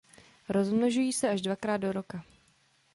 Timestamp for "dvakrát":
1.41-1.77